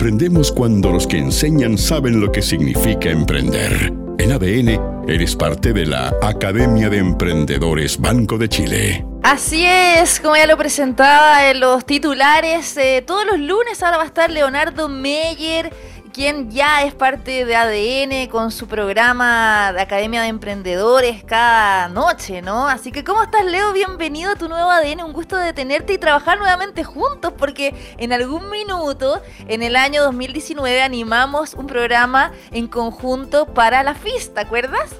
Aprendemos 0.00 0.50
cuando 0.50 0.92
los 0.92 1.06
que 1.06 1.18
enseñan 1.18 1.76
saben 1.76 2.22
lo 2.22 2.32
que 2.32 2.40
significa 2.40 3.10
emprender. 3.10 3.92
En 4.18 4.32
ADN, 4.32 5.04
eres 5.06 5.36
parte 5.36 5.74
de 5.74 5.84
la 5.84 6.14
Academia 6.22 6.88
de 6.88 6.96
Emprendedores 6.96 8.00
Banco 8.00 8.38
de 8.38 8.48
Chile. 8.48 9.04
Así 9.22 9.62
es, 9.62 10.18
como 10.18 10.36
ya 10.36 10.46
lo 10.46 10.56
presentaba 10.56 11.50
en 11.50 11.60
los 11.60 11.84
titulares, 11.84 12.74
eh, 12.78 13.04
todos 13.06 13.26
los 13.26 13.38
lunes 13.38 13.82
ahora 13.82 13.98
va 13.98 14.04
a 14.04 14.06
estar 14.06 14.30
Leonardo 14.30 14.88
Meyer 14.88 15.70
quien 16.12 16.50
ya 16.50 16.82
es 16.82 16.94
parte 16.94 17.44
de 17.44 17.56
ADN 17.56 18.28
con 18.28 18.50
su 18.50 18.66
programa 18.66 19.72
de 19.72 19.80
Academia 19.80 20.22
de 20.22 20.28
Emprendedores 20.28 21.24
cada 21.24 21.88
noche, 21.88 22.42
¿no? 22.42 22.68
Así 22.68 22.92
que, 22.92 23.04
¿cómo 23.04 23.22
estás, 23.22 23.44
Leo? 23.44 23.72
Bienvenido 23.72 24.32
a 24.32 24.36
tu 24.36 24.48
nuevo 24.48 24.70
ADN. 24.70 25.02
Un 25.02 25.12
gusto 25.12 25.36
de 25.36 25.52
tenerte 25.52 25.92
y 25.92 25.98
trabajar 25.98 26.38
nuevamente 26.38 26.84
juntos, 26.84 27.32
porque 27.36 27.74
en 27.98 28.12
algún 28.12 28.50
minuto, 28.50 29.22
en 29.48 29.62
el 29.62 29.76
año 29.76 30.02
2019, 30.02 30.82
animamos 30.82 31.54
un 31.54 31.66
programa 31.66 32.32
en 32.50 32.66
conjunto 32.66 33.46
para 33.46 33.82
la 33.82 33.94
FIS, 33.94 34.34
¿te 34.34 34.40
acuerdas? 34.40 34.90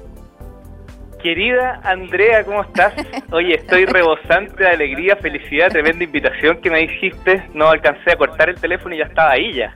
Querida 1.21 1.79
Andrea, 1.83 2.43
¿cómo 2.43 2.63
estás? 2.63 2.93
Oye, 3.31 3.55
estoy 3.55 3.85
rebosante 3.85 4.63
de 4.63 4.69
alegría, 4.69 5.15
felicidad, 5.15 5.69
tremenda 5.69 6.03
invitación 6.03 6.59
que 6.61 6.71
me 6.71 6.81
hiciste. 6.81 7.43
No 7.53 7.69
alcancé 7.69 8.11
a 8.11 8.15
cortar 8.15 8.49
el 8.49 8.59
teléfono 8.59 8.95
y 8.95 8.99
ya 8.99 9.05
estaba 9.05 9.31
ahí 9.31 9.53
ya. 9.53 9.73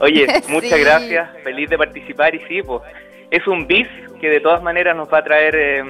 Oye, 0.00 0.26
muchas 0.48 0.80
gracias, 0.80 1.28
feliz 1.44 1.68
de 1.68 1.76
participar 1.76 2.34
y 2.34 2.40
sí, 2.48 2.62
pues 2.62 2.82
es 3.30 3.46
un 3.46 3.66
bis 3.66 3.88
que 4.20 4.30
de 4.30 4.40
todas 4.40 4.62
maneras 4.62 4.96
nos 4.96 5.12
va 5.12 5.18
a 5.18 5.24
traer 5.24 5.54
eh, 5.56 5.84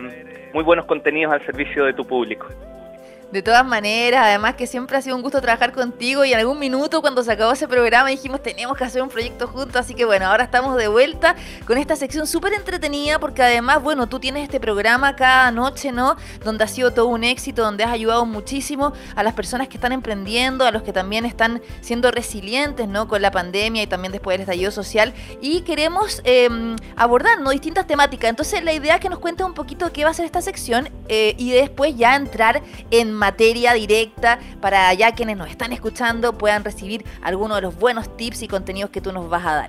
muy 0.52 0.64
buenos 0.64 0.86
contenidos 0.86 1.32
al 1.32 1.44
servicio 1.46 1.84
de 1.84 1.92
tu 1.92 2.04
público. 2.04 2.48
De 3.32 3.42
todas 3.42 3.66
maneras, 3.66 4.22
además 4.24 4.54
que 4.54 4.68
siempre 4.68 4.96
ha 4.96 5.02
sido 5.02 5.16
un 5.16 5.22
gusto 5.22 5.40
trabajar 5.40 5.72
contigo 5.72 6.24
y 6.24 6.32
en 6.32 6.38
algún 6.38 6.60
minuto 6.60 7.00
cuando 7.00 7.24
se 7.24 7.32
acabó 7.32 7.52
ese 7.52 7.66
programa 7.66 8.08
dijimos 8.08 8.40
tenemos 8.40 8.78
que 8.78 8.84
hacer 8.84 9.02
un 9.02 9.08
proyecto 9.08 9.48
juntos, 9.48 9.74
así 9.74 9.94
que 9.94 10.04
bueno, 10.04 10.26
ahora 10.26 10.44
estamos 10.44 10.76
de 10.76 10.86
vuelta 10.86 11.34
con 11.66 11.76
esta 11.76 11.96
sección 11.96 12.28
súper 12.28 12.52
entretenida 12.52 13.18
porque 13.18 13.42
además, 13.42 13.82
bueno, 13.82 14.06
tú 14.06 14.20
tienes 14.20 14.44
este 14.44 14.60
programa 14.60 15.16
cada 15.16 15.50
noche, 15.50 15.90
¿no? 15.90 16.16
Donde 16.44 16.62
ha 16.62 16.68
sido 16.68 16.92
todo 16.92 17.06
un 17.06 17.24
éxito, 17.24 17.62
donde 17.62 17.82
has 17.82 17.90
ayudado 17.90 18.24
muchísimo 18.26 18.92
a 19.16 19.24
las 19.24 19.34
personas 19.34 19.66
que 19.66 19.76
están 19.76 19.90
emprendiendo, 19.90 20.64
a 20.64 20.70
los 20.70 20.84
que 20.84 20.92
también 20.92 21.24
están 21.24 21.60
siendo 21.80 22.12
resilientes, 22.12 22.86
¿no? 22.86 23.08
Con 23.08 23.22
la 23.22 23.32
pandemia 23.32 23.82
y 23.82 23.86
también 23.88 24.12
después 24.12 24.34
del 24.34 24.42
estallido 24.42 24.70
social 24.70 25.12
y 25.40 25.62
queremos 25.62 26.22
em, 26.22 26.76
abordar, 26.94 27.40
¿no? 27.40 27.50
Distintas 27.50 27.88
temáticas. 27.88 28.30
Entonces 28.30 28.62
la 28.62 28.72
idea 28.72 28.94
es 28.94 29.00
que 29.00 29.08
nos 29.08 29.18
cuentes 29.18 29.44
un 29.44 29.54
poquito 29.54 29.92
qué 29.92 30.04
va 30.04 30.10
a 30.10 30.14
ser 30.14 30.26
esta 30.26 30.42
sección 30.42 30.90
eh, 31.08 31.34
y 31.38 31.50
después 31.50 31.96
ya 31.96 32.14
entrar 32.14 32.62
en 32.92 33.15
materia 33.16 33.72
directa 33.72 34.38
para 34.60 34.92
ya 34.94 35.12
quienes 35.12 35.36
nos 35.36 35.50
están 35.50 35.72
escuchando 35.72 36.32
puedan 36.36 36.64
recibir 36.64 37.04
algunos 37.22 37.58
de 37.58 37.62
los 37.62 37.76
buenos 37.76 38.16
tips 38.16 38.42
y 38.42 38.48
contenidos 38.48 38.90
que 38.90 39.00
tú 39.00 39.12
nos 39.12 39.28
vas 39.28 39.44
a 39.46 39.54
dar. 39.54 39.68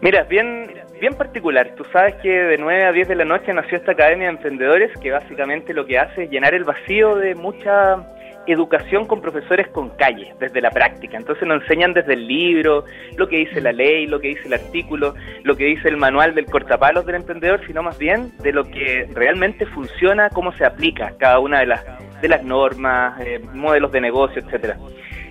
Mira, 0.00 0.24
bien, 0.24 0.68
bien 1.00 1.14
particular. 1.14 1.74
Tú 1.76 1.84
sabes 1.92 2.16
que 2.16 2.28
de 2.28 2.58
9 2.58 2.84
a 2.86 2.92
10 2.92 3.08
de 3.08 3.14
la 3.14 3.24
noche 3.24 3.52
nació 3.52 3.78
esta 3.78 3.92
Academia 3.92 4.26
de 4.26 4.34
Emprendedores 4.34 4.90
que 4.98 5.12
básicamente 5.12 5.72
lo 5.72 5.86
que 5.86 5.98
hace 5.98 6.24
es 6.24 6.30
llenar 6.30 6.54
el 6.54 6.64
vacío 6.64 7.14
de 7.14 7.34
mucha 7.34 8.04
educación 8.46 9.06
con 9.06 9.20
profesores 9.20 9.68
con 9.68 9.90
calle, 9.90 10.34
desde 10.40 10.60
la 10.60 10.70
práctica. 10.70 11.16
Entonces 11.16 11.46
nos 11.46 11.62
enseñan 11.62 11.92
desde 11.92 12.14
el 12.14 12.26
libro, 12.26 12.84
lo 13.16 13.28
que 13.28 13.38
dice 13.38 13.60
la 13.60 13.72
ley, 13.72 14.06
lo 14.06 14.20
que 14.20 14.28
dice 14.28 14.46
el 14.46 14.54
artículo, 14.54 15.14
lo 15.44 15.56
que 15.56 15.66
dice 15.66 15.88
el 15.88 15.96
manual 15.96 16.34
del 16.34 16.46
cortapalos 16.46 17.06
del 17.06 17.16
emprendedor, 17.16 17.60
sino 17.66 17.82
más 17.82 17.98
bien 17.98 18.32
de 18.38 18.52
lo 18.52 18.64
que 18.64 19.08
realmente 19.14 19.66
funciona, 19.66 20.30
cómo 20.30 20.52
se 20.52 20.64
aplica 20.64 21.12
cada 21.18 21.38
una 21.38 21.60
de 21.60 21.66
las 21.66 21.84
de 22.22 22.28
las 22.28 22.44
normas, 22.44 23.20
eh, 23.20 23.40
modelos 23.52 23.90
de 23.90 24.00
negocio, 24.00 24.40
etcétera. 24.40 24.78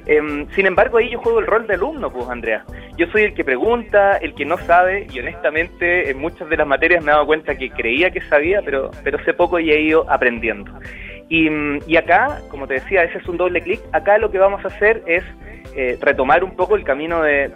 Em, 0.05 0.47
sin 0.49 0.65
embargo, 0.65 0.97
ahí 0.97 1.09
yo 1.09 1.19
juego 1.19 1.39
el 1.39 1.47
rol 1.47 1.67
de 1.67 1.75
alumno, 1.75 2.11
pues, 2.11 2.27
Andrea. 2.27 2.65
Yo 2.97 3.07
soy 3.07 3.23
el 3.23 3.33
que 3.33 3.43
pregunta, 3.43 4.17
el 4.17 4.33
que 4.33 4.45
no 4.45 4.57
sabe, 4.57 5.07
y 5.11 5.19
honestamente 5.19 6.09
en 6.09 6.17
muchas 6.17 6.49
de 6.49 6.57
las 6.57 6.67
materias 6.67 7.03
me 7.03 7.11
he 7.11 7.13
dado 7.13 7.25
cuenta 7.25 7.57
que 7.57 7.69
creía 7.69 8.11
que 8.11 8.21
sabía, 8.21 8.61
pero, 8.63 8.91
pero 9.03 9.23
sé 9.23 9.33
poco 9.33 9.59
y 9.59 9.71
he 9.71 9.79
ido 9.79 10.09
aprendiendo. 10.09 10.71
Y, 11.31 11.47
y 11.87 11.95
acá, 11.95 12.41
como 12.49 12.67
te 12.67 12.73
decía, 12.73 13.03
ese 13.03 13.19
es 13.19 13.27
un 13.29 13.37
doble 13.37 13.61
clic. 13.61 13.79
Acá 13.93 14.17
lo 14.17 14.29
que 14.31 14.37
vamos 14.37 14.65
a 14.65 14.67
hacer 14.67 15.01
es 15.07 15.23
eh, 15.75 15.97
retomar 16.01 16.43
un 16.43 16.57
poco 16.57 16.75
el 16.75 16.83
camino 16.83 17.21
de, 17.21 17.47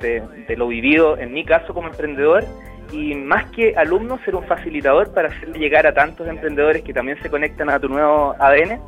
de 0.48 0.56
lo 0.56 0.70
vivido, 0.70 1.18
en 1.18 1.34
mi 1.34 1.44
caso 1.44 1.74
como 1.74 1.90
emprendedor, 1.90 2.46
y 2.94 3.16
más 3.16 3.52
que 3.52 3.76
alumno, 3.76 4.18
ser 4.24 4.36
un 4.36 4.46
facilitador 4.46 5.14
para 5.14 5.28
hacerle 5.28 5.60
llegar 5.60 5.86
a 5.88 5.94
tantos 5.94 6.26
emprendedores 6.26 6.84
que 6.84 6.94
también 6.94 7.22
se 7.22 7.30
conectan 7.30 7.70
a 7.70 7.78
tu 7.78 7.90
nuevo 7.90 8.34
ADN 8.40 8.80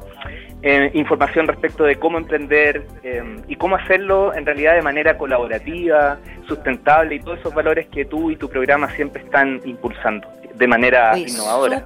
eh, 0.64 0.90
información 0.94 1.48
respecto 1.48 1.84
de 1.84 1.98
cómo 1.98 2.18
emprender 2.18 2.88
eh, 3.04 3.22
y 3.48 3.56
cómo 3.58 3.76
hacerlo 3.76 4.34
en 4.34 4.46
realidad 4.46 4.76
de 4.76 4.82
manera 4.82 5.18
colaborativa, 5.18 6.18
sustentable 6.48 7.16
y 7.16 7.20
todos 7.20 7.40
esos 7.40 7.54
valores 7.54 7.88
que 7.88 8.06
tú 8.06 8.32
y 8.32 8.38
tu 8.38 8.50
programa 8.50 8.90
siempre 8.96 9.22
están 9.22 9.62
impulsando 9.66 10.28
de 10.56 10.68
manera 10.68 11.18
innovadora. 11.18 11.84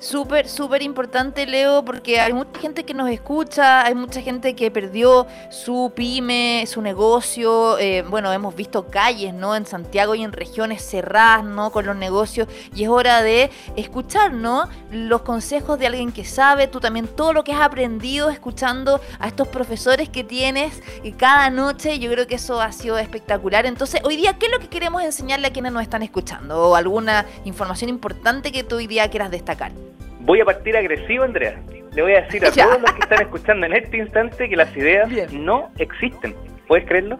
Súper, 0.00 0.48
súper 0.48 0.82
importante, 0.82 1.44
Leo, 1.44 1.84
porque 1.84 2.20
hay 2.20 2.32
mucha 2.32 2.60
gente 2.60 2.84
que 2.84 2.94
nos 2.94 3.10
escucha, 3.10 3.84
hay 3.84 3.96
mucha 3.96 4.22
gente 4.22 4.54
que 4.54 4.70
perdió 4.70 5.26
su 5.50 5.92
pyme, 5.92 6.64
su 6.68 6.80
negocio. 6.80 7.76
Eh, 7.78 8.04
bueno, 8.08 8.32
hemos 8.32 8.54
visto 8.54 8.86
calles, 8.86 9.34
¿no? 9.34 9.56
En 9.56 9.66
Santiago 9.66 10.14
y 10.14 10.22
en 10.22 10.30
regiones 10.30 10.88
cerradas, 10.88 11.44
¿no? 11.44 11.72
Con 11.72 11.84
los 11.84 11.96
negocios. 11.96 12.46
Y 12.76 12.84
es 12.84 12.88
hora 12.88 13.22
de 13.22 13.50
escuchar, 13.74 14.32
¿no? 14.32 14.68
Los 14.92 15.22
consejos 15.22 15.80
de 15.80 15.88
alguien 15.88 16.12
que 16.12 16.24
sabe, 16.24 16.68
tú 16.68 16.78
también 16.78 17.08
todo 17.08 17.32
lo 17.32 17.42
que 17.42 17.52
has 17.52 17.62
aprendido 17.62 18.30
escuchando 18.30 19.00
a 19.18 19.26
estos 19.26 19.48
profesores 19.48 20.08
que 20.08 20.22
tienes 20.22 20.80
cada 21.16 21.50
noche. 21.50 21.98
Yo 21.98 22.08
creo 22.08 22.28
que 22.28 22.36
eso 22.36 22.60
ha 22.60 22.70
sido 22.70 22.98
espectacular. 22.98 23.66
Entonces, 23.66 24.00
hoy 24.04 24.16
día, 24.16 24.38
¿qué 24.38 24.46
es 24.46 24.52
lo 24.52 24.60
que 24.60 24.68
queremos 24.68 25.02
enseñarle 25.02 25.48
a 25.48 25.52
quienes 25.52 25.72
nos 25.72 25.82
están 25.82 26.04
escuchando? 26.04 26.68
¿O 26.68 26.76
alguna 26.76 27.26
información 27.44 27.90
importante 27.90 28.52
que 28.52 28.62
tú 28.62 28.76
hoy 28.76 28.86
día 28.86 29.10
quieras 29.10 29.32
destacar? 29.32 29.87
Voy 30.28 30.42
a 30.42 30.44
partir 30.44 30.76
agresivo, 30.76 31.24
Andrea. 31.24 31.58
Le 31.94 32.02
voy 32.02 32.12
a 32.12 32.20
decir 32.20 32.44
a 32.44 32.50
todos 32.50 32.82
los 32.82 32.92
que 32.92 33.00
están 33.00 33.22
escuchando 33.22 33.64
en 33.64 33.72
este 33.72 33.96
instante 33.96 34.46
que 34.46 34.56
las 34.56 34.76
ideas 34.76 35.32
no 35.32 35.70
existen. 35.78 36.36
¿Puedes 36.66 36.86
creerlo? 36.86 37.16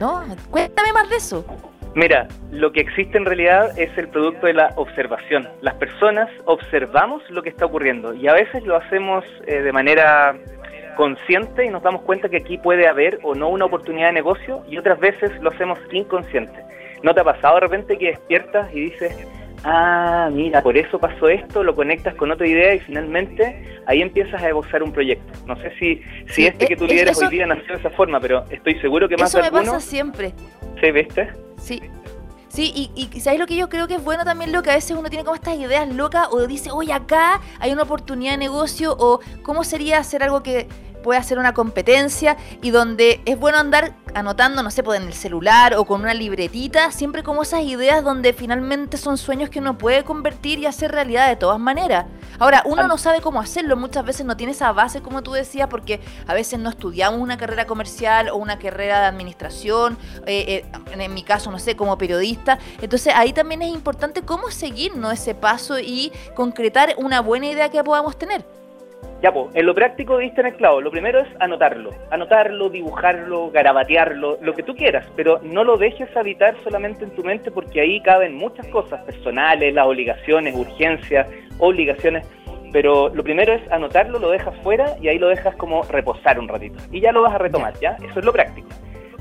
No, 0.00 0.24
cuéntame 0.50 0.92
más 0.92 1.08
de 1.08 1.14
eso. 1.14 1.46
Mira, 1.94 2.26
lo 2.50 2.72
que 2.72 2.80
existe 2.80 3.16
en 3.16 3.24
realidad 3.24 3.78
es 3.78 3.96
el 3.96 4.08
producto 4.08 4.48
de 4.48 4.54
la 4.54 4.72
observación. 4.74 5.48
Las 5.60 5.74
personas 5.74 6.28
observamos 6.44 7.22
lo 7.30 7.40
que 7.44 7.50
está 7.50 7.66
ocurriendo 7.66 8.14
y 8.14 8.26
a 8.26 8.32
veces 8.32 8.64
lo 8.64 8.74
hacemos 8.74 9.24
eh, 9.46 9.60
de 9.60 9.70
manera 9.70 10.36
consciente 10.96 11.66
y 11.66 11.70
nos 11.70 11.84
damos 11.84 12.02
cuenta 12.02 12.28
que 12.28 12.38
aquí 12.38 12.58
puede 12.58 12.88
haber 12.88 13.20
o 13.22 13.36
no 13.36 13.48
una 13.48 13.66
oportunidad 13.66 14.08
de 14.08 14.14
negocio 14.14 14.64
y 14.68 14.76
otras 14.76 14.98
veces 14.98 15.30
lo 15.40 15.50
hacemos 15.50 15.78
inconsciente. 15.92 16.64
¿No 17.04 17.14
te 17.14 17.20
ha 17.20 17.24
pasado 17.24 17.54
de 17.54 17.60
repente 17.60 17.96
que 17.96 18.06
despiertas 18.06 18.74
y 18.74 18.90
dices, 18.90 19.24
ah, 19.64 20.30
mira, 20.32 20.62
por 20.62 20.76
eso 20.76 20.98
pasó 20.98 21.28
esto, 21.28 21.62
lo 21.62 21.74
conectas 21.74 22.14
con 22.14 22.30
otra 22.30 22.46
idea 22.46 22.74
y 22.74 22.80
finalmente 22.80 23.82
ahí 23.86 24.02
empiezas 24.02 24.42
a 24.42 24.48
esbozar 24.48 24.82
un 24.82 24.92
proyecto. 24.92 25.32
No 25.46 25.56
sé 25.56 25.72
si, 25.78 26.00
si 26.28 26.46
este 26.46 26.66
que 26.66 26.76
tú 26.76 26.86
lideras 26.86 27.20
hoy 27.20 27.28
día 27.28 27.46
nació 27.46 27.74
de 27.74 27.80
esa 27.80 27.90
forma, 27.90 28.20
pero 28.20 28.44
estoy 28.50 28.78
seguro 28.80 29.08
que 29.08 29.16
más 29.16 29.30
eso 29.30 29.38
de 29.38 29.50
me 29.50 29.50
pasa 29.50 29.80
siempre. 29.80 30.32
¿Sí, 30.80 30.90
viste? 30.90 31.30
Sí. 31.58 31.82
Sí, 32.48 32.72
y, 32.72 33.08
y 33.12 33.20
¿sabes 33.20 33.40
lo 33.40 33.46
que 33.46 33.56
yo 33.56 33.68
creo 33.68 33.88
que 33.88 33.96
es 33.96 34.04
bueno 34.04 34.24
también? 34.24 34.52
Lo 34.52 34.62
que 34.62 34.70
a 34.70 34.74
veces 34.76 34.96
uno 34.96 35.08
tiene 35.08 35.24
como 35.24 35.34
estas 35.34 35.56
ideas 35.56 35.92
locas 35.92 36.28
o 36.30 36.46
dice, 36.46 36.70
oye, 36.70 36.92
acá 36.92 37.40
hay 37.58 37.72
una 37.72 37.82
oportunidad 37.82 38.32
de 38.32 38.38
negocio 38.38 38.94
o 38.96 39.18
cómo 39.42 39.64
sería 39.64 39.98
hacer 39.98 40.22
algo 40.22 40.44
que 40.44 40.68
puede 41.02 41.18
hacer 41.18 41.38
una 41.38 41.52
competencia 41.52 42.36
y 42.62 42.70
donde 42.70 43.20
es 43.26 43.38
bueno 43.38 43.58
andar 43.58 43.92
anotando, 44.14 44.62
no 44.62 44.70
sé, 44.70 44.82
pues 44.82 45.00
en 45.00 45.06
el 45.06 45.14
celular 45.14 45.74
o 45.74 45.84
con 45.84 46.00
una 46.00 46.14
libretita, 46.14 46.90
siempre 46.92 47.22
como 47.22 47.42
esas 47.42 47.62
ideas 47.62 48.02
donde 48.04 48.32
finalmente 48.32 48.96
son 48.96 49.18
sueños 49.18 49.50
que 49.50 49.58
uno 49.58 49.76
puede 49.76 50.04
convertir 50.04 50.58
y 50.58 50.66
hacer 50.66 50.92
realidad 50.92 51.28
de 51.28 51.36
todas 51.36 51.58
maneras. 51.58 52.06
Ahora, 52.38 52.62
uno 52.64 52.88
no 52.88 52.98
sabe 52.98 53.20
cómo 53.20 53.40
hacerlo, 53.40 53.76
muchas 53.76 54.04
veces 54.04 54.26
no 54.26 54.36
tiene 54.36 54.52
esa 54.52 54.72
base, 54.72 55.02
como 55.02 55.22
tú 55.22 55.32
decías, 55.32 55.68
porque 55.68 56.00
a 56.26 56.34
veces 56.34 56.58
no 56.58 56.70
estudiamos 56.70 57.20
una 57.20 57.36
carrera 57.36 57.66
comercial 57.66 58.28
o 58.28 58.36
una 58.36 58.58
carrera 58.58 59.00
de 59.00 59.06
administración, 59.06 59.96
eh, 60.26 60.64
eh, 60.64 61.02
en 61.02 61.14
mi 61.14 61.22
caso, 61.22 61.50
no 61.50 61.58
sé, 61.58 61.76
como 61.76 61.96
periodista. 61.98 62.58
Entonces 62.80 63.12
ahí 63.16 63.32
también 63.32 63.62
es 63.62 63.72
importante 63.72 64.22
cómo 64.22 64.50
seguirnos 64.50 65.12
ese 65.12 65.34
paso 65.34 65.78
y 65.78 66.12
concretar 66.34 66.94
una 66.98 67.20
buena 67.20 67.46
idea 67.46 67.68
que 67.68 67.82
podamos 67.84 68.18
tener. 68.18 68.44
Ya, 69.22 69.32
pues, 69.32 69.54
en 69.54 69.64
lo 69.66 69.74
práctico 69.74 70.18
diste 70.18 70.40
en 70.42 70.48
el 70.48 70.54
clavo. 70.54 70.80
Lo 70.80 70.90
primero 70.90 71.20
es 71.20 71.28
anotarlo. 71.40 71.90
Anotarlo, 72.10 72.68
dibujarlo, 72.68 73.50
garabatearlo, 73.50 74.38
lo 74.40 74.54
que 74.54 74.62
tú 74.62 74.74
quieras, 74.74 75.06
pero 75.16 75.40
no 75.42 75.64
lo 75.64 75.76
dejes 75.76 76.14
habitar 76.16 76.54
solamente 76.62 77.04
en 77.04 77.10
tu 77.10 77.22
mente 77.22 77.50
porque 77.50 77.80
ahí 77.80 78.00
caben 78.02 78.34
muchas 78.34 78.66
cosas 78.68 79.02
personales, 79.04 79.72
las 79.72 79.86
obligaciones, 79.86 80.54
urgencias, 80.54 81.26
obligaciones. 81.58 82.26
Pero 82.72 83.08
lo 83.08 83.22
primero 83.22 83.52
es 83.52 83.62
anotarlo, 83.70 84.18
lo 84.18 84.30
dejas 84.30 84.54
fuera 84.62 84.96
y 85.00 85.08
ahí 85.08 85.18
lo 85.18 85.28
dejas 85.28 85.54
como 85.56 85.84
reposar 85.84 86.38
un 86.38 86.48
ratito. 86.48 86.78
Y 86.90 87.00
ya 87.00 87.12
lo 87.12 87.22
vas 87.22 87.34
a 87.34 87.38
retomar, 87.38 87.72
¿ya? 87.80 87.96
Eso 88.04 88.18
es 88.18 88.24
lo 88.24 88.32
práctico. 88.32 88.68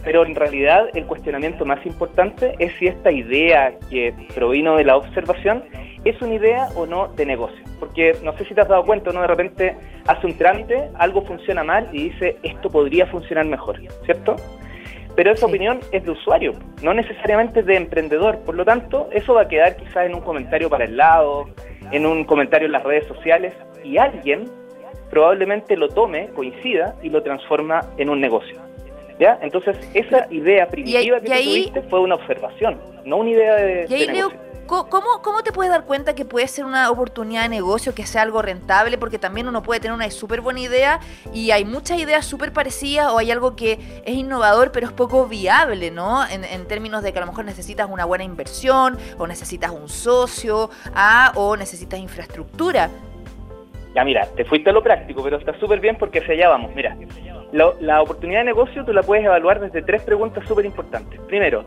Pero 0.03 0.25
en 0.25 0.35
realidad 0.35 0.89
el 0.93 1.05
cuestionamiento 1.05 1.65
más 1.65 1.85
importante 1.85 2.55
es 2.59 2.73
si 2.77 2.87
esta 2.87 3.11
idea 3.11 3.73
que 3.89 4.13
provino 4.35 4.75
de 4.75 4.83
la 4.83 4.97
observación 4.97 5.63
es 6.03 6.21
una 6.21 6.33
idea 6.33 6.67
o 6.75 6.85
no 6.85 7.07
de 7.07 7.25
negocio. 7.25 7.63
Porque 7.79 8.13
no 8.23 8.37
sé 8.37 8.45
si 8.45 8.53
te 8.53 8.61
has 8.61 8.67
dado 8.67 8.83
cuenta, 8.83 9.11
uno 9.11 9.21
de 9.21 9.27
repente 9.27 9.77
hace 10.07 10.27
un 10.27 10.37
trámite, 10.37 10.89
algo 10.95 11.21
funciona 11.25 11.63
mal 11.63 11.89
y 11.93 12.09
dice, 12.09 12.37
esto 12.43 12.69
podría 12.69 13.05
funcionar 13.07 13.45
mejor, 13.45 13.79
¿cierto? 14.05 14.35
pero 15.15 15.31
esa 15.31 15.45
opinión 15.45 15.79
es 15.91 16.03
de 16.03 16.11
usuario, 16.11 16.53
no 16.81 16.93
necesariamente 16.93 17.61
de 17.61 17.75
emprendedor. 17.75 18.39
Por 18.39 18.55
lo 18.55 18.65
tanto, 18.65 19.09
eso 19.11 19.33
va 19.33 19.43
a 19.43 19.47
quedar 19.47 19.75
quizás 19.75 20.07
en 20.07 20.15
un 20.15 20.21
comentario 20.21 20.69
para 20.69 20.85
el 20.85 20.97
lado, 20.97 21.49
en 21.91 22.05
un 22.05 22.23
comentario 22.23 22.65
en 22.65 22.71
las 22.71 22.83
redes 22.83 23.05
sociales, 23.07 23.53
y 23.83 23.97
alguien 23.97 24.45
probablemente 25.09 25.77
lo 25.77 25.89
tome, 25.89 26.29
coincida 26.29 26.95
y 27.03 27.09
lo 27.09 27.21
transforma 27.21 27.81
en 27.97 28.09
un 28.09 28.19
negocio. 28.19 28.62
¿Ya? 29.19 29.37
Entonces, 29.41 29.77
esa 29.93 30.27
idea 30.31 30.67
primitiva 30.67 31.19
que 31.19 31.29
tú 31.29 31.43
tuviste 31.43 31.81
fue 31.83 31.99
una 31.99 32.15
observación, 32.15 32.79
no 33.05 33.17
una 33.17 33.29
idea 33.29 33.55
de, 33.55 33.87
negocio. 33.87 34.53
¿Cómo, 34.65 35.21
¿Cómo 35.21 35.43
te 35.43 35.51
puedes 35.51 35.71
dar 35.71 35.83
cuenta 35.83 36.15
que 36.15 36.23
puede 36.23 36.47
ser 36.47 36.63
una 36.63 36.89
oportunidad 36.89 37.43
de 37.43 37.49
negocio, 37.49 37.93
que 37.93 38.05
sea 38.05 38.21
algo 38.21 38.41
rentable? 38.41 38.97
Porque 38.97 39.19
también 39.19 39.47
uno 39.47 39.61
puede 39.61 39.81
tener 39.81 39.93
una 39.93 40.09
súper 40.09 40.39
buena 40.39 40.61
idea 40.61 40.99
y 41.33 41.51
hay 41.51 41.65
muchas 41.65 41.99
ideas 41.99 42.25
súper 42.25 42.53
parecidas 42.53 43.11
o 43.11 43.17
hay 43.17 43.29
algo 43.29 43.55
que 43.55 43.73
es 44.05 44.15
innovador 44.15 44.71
pero 44.71 44.87
es 44.87 44.93
poco 44.93 45.27
viable, 45.27 45.91
¿no? 45.91 46.25
En, 46.27 46.65
términos 46.65 47.03
de 47.03 47.11
que 47.11 47.19
a 47.19 47.21
lo 47.21 47.27
mejor 47.27 47.43
necesitas 47.43 47.89
una 47.89 48.05
buena 48.05 48.23
inversión 48.23 48.97
o 49.17 49.27
necesitas 49.27 49.71
un 49.71 49.89
socio 49.89 50.69
ah, 50.95 51.33
o 51.35 51.57
necesitas 51.57 51.99
infraestructura. 51.99 52.89
Ya 53.93 54.03
mira, 54.05 54.27
te 54.35 54.45
fuiste 54.45 54.69
a 54.69 54.73
lo 54.73 54.81
práctico, 54.81 55.21
pero 55.21 55.37
está 55.37 55.57
súper 55.59 55.81
bien 55.81 55.97
porque 55.97 56.19
hacia 56.19 56.33
allá 56.33 56.49
vamos. 56.49 56.73
Mira, 56.73 56.95
la 57.53 58.01
oportunidad 58.01 58.39
de 58.39 58.45
negocio 58.45 58.83
tú 58.83 58.93
la 58.93 59.03
puedes 59.03 59.23
evaluar 59.23 59.59
desde 59.59 59.81
tres 59.83 60.01
preguntas 60.01 60.45
súper 60.47 60.65
importantes. 60.65 61.19
Primero, 61.27 61.63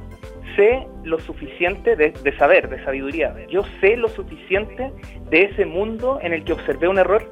sé 0.56 0.86
lo 1.04 1.20
suficiente 1.20 1.94
de, 1.94 2.36
saber, 2.36 2.68
de 2.68 2.82
sabiduría. 2.82 3.34
Yo 3.48 3.62
sé 3.80 3.96
lo 3.96 4.08
suficiente 4.08 4.90
de 5.30 5.42
ese 5.42 5.64
mundo 5.64 6.18
en 6.22 6.32
el 6.32 6.44
que 6.44 6.54
observé 6.54 6.88
un 6.88 6.98
error 6.98 7.30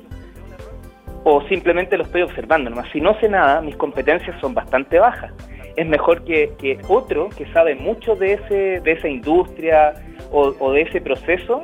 o 1.24 1.42
simplemente 1.48 1.96
lo 1.96 2.04
estoy 2.04 2.22
observando. 2.22 2.70
Nomás. 2.70 2.88
Si 2.92 3.00
no 3.00 3.18
sé 3.18 3.28
nada, 3.28 3.60
mis 3.60 3.76
competencias 3.76 4.38
son 4.40 4.54
bastante 4.54 4.98
bajas. 4.98 5.32
Es 5.74 5.86
mejor 5.86 6.22
que, 6.24 6.78
otro 6.88 7.30
que 7.30 7.46
sabe 7.52 7.74
mucho 7.74 8.14
de, 8.14 8.34
ese, 8.34 8.80
de 8.80 8.92
esa 8.92 9.08
industria 9.08 9.94
o, 10.30 10.72
de 10.72 10.82
ese 10.82 11.00
proceso 11.00 11.62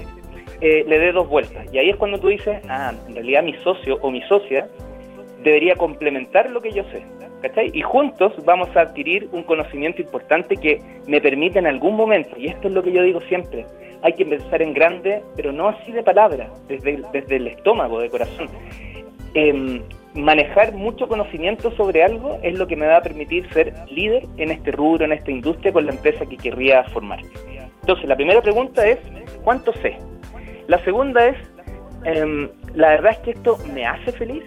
eh, 0.60 0.84
le 0.88 0.98
dé 0.98 1.12
dos 1.12 1.28
vueltas. 1.28 1.72
Y 1.72 1.78
ahí 1.78 1.90
es 1.90 1.96
cuando 1.96 2.19
tú 2.19 2.28
dices, 2.28 2.60
ah, 2.69 2.92
en 3.06 3.14
realidad 3.14 3.44
mi 3.44 3.54
socio 3.58 3.98
o 4.00 4.10
mi 4.10 4.22
socia 4.22 4.66
debería 5.42 5.76
complementar 5.76 6.50
lo 6.50 6.60
que 6.60 6.72
yo 6.72 6.84
sé. 6.84 7.02
Y 7.72 7.82
juntos 7.82 8.32
vamos 8.44 8.69
a 8.76 8.82
adquirir 8.82 9.28
un 9.32 9.42
conocimiento 9.44 10.02
importante 10.02 10.56
que 10.56 10.81
me 11.06 11.20
permite 11.20 11.58
en 11.58 11.66
algún 11.66 11.96
momento, 11.96 12.37
y 12.38 12.48
esto 12.48 12.69
es 12.69 12.75
lo 12.75 12.82
que 12.82 12.92
yo 12.92 13.02
digo 13.02 13.20
siempre, 13.22 13.64
hay 14.02 14.12
que 14.12 14.25
pensar 14.25 14.62
en 14.62 14.75
grande, 14.75 15.22
pero 15.37 15.52
no 15.52 15.69
así 15.69 15.92
de 15.92 16.02
palabra, 16.02 16.50
desde, 16.69 17.02
desde 17.12 17.37
el 17.37 17.46
estómago, 17.48 18.00
de 18.00 18.10
corazón. 18.10 18.48
Em, 19.34 19.82
manejar 20.14 20.72
mucho 20.72 21.06
conocimiento 21.06 21.70
sobre 21.76 22.02
algo 22.02 22.38
es 22.42 22.58
lo 22.58 22.66
que 22.66 22.76
me 22.76 22.87
va 22.87 22.96
a 22.96 23.02
permitir 23.02 23.48
ser 23.52 23.72
líder 23.90 24.25
en 24.38 24.50
este 24.50 24.72
rubro, 24.72 25.04
en 25.04 25.12
esta 25.12 25.31
industria, 25.31 25.72
con 25.72 25.87
la 25.87 25.92
empresa 25.92 26.26
que 26.26 26.37
querría 26.37 26.84
formar. 26.84 27.20
Entonces, 27.81 28.06
la 28.06 28.16
primera 28.16 28.42
pregunta 28.42 28.87
es, 28.87 28.98
¿cuánto 29.44 29.72
sé? 29.75 29.96
La 30.66 30.78
segunda 30.84 31.28
es, 31.28 31.37
em, 32.04 32.48
¿la 32.75 32.90
verdad 32.90 33.12
es 33.12 33.19
que 33.19 33.31
esto 33.32 33.58
me 33.72 33.87
hace 33.87 34.12
feliz? 34.12 34.44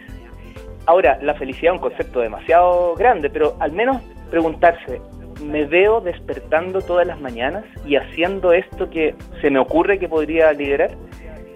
Ahora, 0.86 1.18
la 1.22 1.34
felicidad 1.36 1.74
es 1.74 1.82
un 1.82 1.90
concepto 1.90 2.20
demasiado 2.20 2.96
grande, 2.96 3.30
pero 3.30 3.56
al 3.60 3.72
menos 3.72 4.02
preguntarse, 4.30 5.02
¿me 5.42 5.66
veo 5.66 6.02
despertando 6.02 6.82
todas 6.82 7.08
las 7.08 7.22
mañanas 7.22 7.64
y 7.86 7.96
haciendo 7.96 8.52
esto 8.52 8.90
que 8.90 9.16
se 9.42 9.50
me 9.50 9.60
ocurre 9.60 9.98
que 9.98 10.10
podría 10.10 10.52
liderar? 10.52 10.92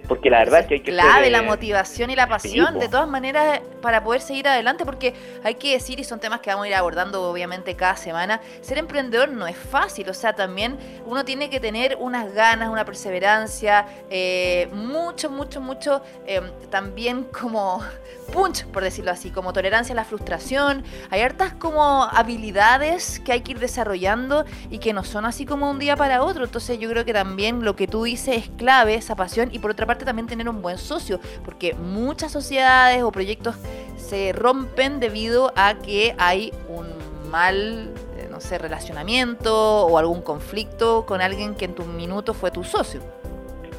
Porque 0.07 0.29
la 0.29 0.39
verdad 0.39 0.61
es 0.61 0.67
que 0.67 0.73
hay 0.75 0.79
que 0.81 0.91
clave 0.91 1.29
la 1.29 1.41
motivación 1.41 2.09
y 2.09 2.15
la 2.15 2.27
pasión 2.27 2.79
de 2.79 2.87
todas 2.87 3.07
maneras 3.07 3.61
para 3.81 4.03
poder 4.03 4.21
seguir 4.21 4.47
adelante 4.47 4.85
porque 4.85 5.13
hay 5.43 5.55
que 5.55 5.73
decir 5.73 5.99
y 5.99 6.03
son 6.03 6.19
temas 6.19 6.39
que 6.41 6.49
vamos 6.49 6.65
a 6.65 6.69
ir 6.69 6.75
abordando 6.75 7.23
obviamente 7.29 7.75
cada 7.75 7.95
semana 7.95 8.41
ser 8.61 8.77
emprendedor 8.77 9.29
no 9.29 9.47
es 9.47 9.57
fácil 9.57 10.09
o 10.09 10.13
sea 10.13 10.33
también 10.33 10.77
uno 11.05 11.25
tiene 11.25 11.49
que 11.49 11.59
tener 11.59 11.97
unas 11.99 12.33
ganas 12.33 12.69
una 12.69 12.85
perseverancia 12.85 13.85
eh, 14.09 14.69
mucho 14.73 15.29
mucho 15.29 15.61
mucho 15.61 16.01
eh, 16.25 16.41
también 16.69 17.23
como 17.23 17.81
punch 18.33 18.65
por 18.67 18.83
decirlo 18.83 19.11
así 19.11 19.29
como 19.29 19.53
tolerancia 19.53 19.93
a 19.93 19.95
la 19.95 20.05
frustración. 20.05 20.83
Hay 21.09 21.21
hartas 21.21 21.53
como 21.53 22.03
habilidades 22.03 23.19
que 23.19 23.31
hay 23.31 23.41
que 23.41 23.51
ir 23.53 23.59
desarrollando 23.59 24.45
y 24.69 24.79
que 24.79 24.93
no 24.93 25.03
son 25.03 25.25
así 25.25 25.45
como 25.45 25.69
un 25.69 25.79
día 25.79 25.95
para 25.95 26.23
otro. 26.23 26.45
Entonces 26.45 26.79
yo 26.79 26.89
creo 26.89 27.05
que 27.05 27.13
también 27.13 27.63
lo 27.63 27.75
que 27.75 27.87
tú 27.87 28.03
dices 28.03 28.37
es 28.37 28.49
clave 28.57 28.95
esa 28.95 29.15
pasión 29.15 29.49
y 29.51 29.59
por 29.59 29.71
otra 29.71 29.85
parte 29.85 29.96
también 30.05 30.27
tener 30.27 30.49
un 30.49 30.61
buen 30.61 30.77
socio, 30.77 31.19
porque 31.45 31.73
muchas 31.73 32.31
sociedades 32.31 33.03
o 33.03 33.11
proyectos 33.11 33.55
se 33.97 34.33
rompen 34.33 34.99
debido 34.99 35.51
a 35.55 35.75
que 35.75 36.15
hay 36.17 36.53
un 36.69 36.87
mal, 37.29 37.93
eh, 38.17 38.27
no 38.29 38.39
sé, 38.39 38.57
relacionamiento 38.57 39.85
o 39.85 39.97
algún 39.97 40.21
conflicto 40.21 41.05
con 41.05 41.21
alguien 41.21 41.55
que 41.55 41.65
en 41.65 41.75
tu 41.75 41.83
minuto 41.83 42.33
fue 42.33 42.51
tu 42.51 42.63
socio. 42.63 43.01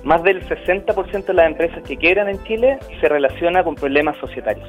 Más 0.04 0.22
del 0.22 0.46
60% 0.46 1.26
de 1.26 1.34
las 1.34 1.46
empresas 1.46 1.82
que 1.82 1.96
quieran 1.96 2.28
en 2.28 2.42
Chile 2.44 2.78
se 3.00 3.08
relaciona 3.08 3.64
con 3.64 3.74
problemas 3.74 4.16
societarios. 4.18 4.68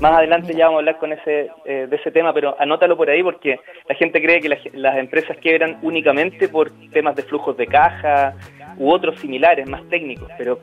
Más 0.00 0.12
adelante 0.18 0.52
ya 0.54 0.66
vamos 0.66 0.78
a 0.78 0.80
hablar 0.80 0.98
con 0.98 1.12
ese, 1.12 1.50
eh, 1.64 1.86
de 1.88 1.96
ese 1.96 2.10
tema, 2.10 2.32
pero 2.34 2.56
anótalo 2.58 2.96
por 2.96 3.08
ahí 3.08 3.22
porque 3.22 3.60
la 3.88 3.94
gente 3.94 4.20
cree 4.20 4.40
que 4.40 4.48
las 4.72 4.96
empresas 4.96 5.36
quiebran 5.38 5.78
únicamente 5.82 6.48
por 6.48 6.72
temas 6.92 7.14
de 7.14 7.22
flujos 7.22 7.56
de 7.56 7.66
caja 7.66 8.34
u 8.78 8.90
otros 8.90 9.18
similares, 9.20 9.68
más 9.68 9.82
técnicos, 9.88 10.28
pero 10.38 10.60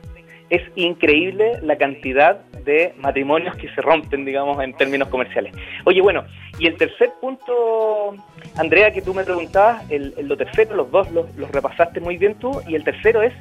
es 0.52 0.62
increíble 0.76 1.60
la 1.62 1.78
cantidad 1.78 2.42
de 2.66 2.94
matrimonios 2.98 3.56
que 3.56 3.70
se 3.70 3.82
rompen, 3.82 4.26
digamos, 4.26 4.62
en 4.62 4.74
términos 4.74 5.08
comerciales. 5.08 5.54
Oye, 5.86 6.02
bueno, 6.02 6.26
y 6.60 6.68
el 6.68 6.76
tercer 6.78 7.10
punto, 7.22 8.14
Andrea, 8.58 8.92
que 8.92 9.02
tú 9.02 9.14
me 9.14 9.24
preguntabas, 9.24 9.90
el, 9.90 10.14
lo 10.22 10.36
tercero, 10.36 10.76
los 10.76 10.92
dos 10.92 11.10
los, 11.12 11.52
repasaste 11.52 12.02
muy 12.02 12.18
bien 12.18 12.36
tú, 12.36 12.62
y 12.68 12.76
el 12.76 12.84
tercero 12.84 13.22
es, 13.22 13.34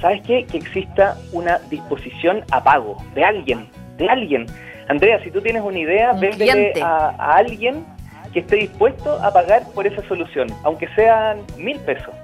¿sabes 0.00 0.22
qué? 0.22 0.44
Que 0.44 0.58
exista 0.58 1.16
una 1.32 1.58
disposición 1.68 2.44
a 2.52 2.62
pago 2.62 2.96
de 3.14 3.24
alguien, 3.24 3.66
de 3.96 4.08
alguien. 4.08 4.46
Andrea, 4.88 5.20
si 5.24 5.32
tú 5.32 5.40
tienes 5.40 5.62
una 5.62 5.80
idea, 5.80 6.12
véndele 6.12 6.74
a, 6.80 7.08
a 7.18 7.36
alguien 7.38 7.84
que 8.32 8.38
esté 8.38 8.56
dispuesto 8.56 9.18
a 9.20 9.32
pagar 9.32 9.64
por 9.74 9.84
esa 9.84 10.06
solución, 10.06 10.46
aunque 10.62 10.86
sean 10.94 11.38
mil 11.58 11.78
pesos. 11.80 12.14